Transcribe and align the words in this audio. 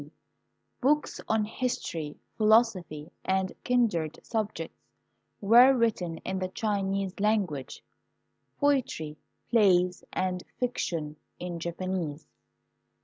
d. 0.01 0.11
Books 0.81 1.21
on 1.29 1.45
history, 1.45 2.17
philosophy, 2.35 3.11
and 3.23 3.53
kindred 3.63 4.19
subjects 4.23 4.75
were 5.39 5.75
written 5.75 6.17
in 6.25 6.39
the 6.39 6.47
Chinese 6.47 7.19
language; 7.19 7.83
poetry, 8.59 9.15
plays, 9.51 10.03
and 10.11 10.43
fiction 10.59 11.17
in 11.37 11.59
Japanese. 11.59 12.27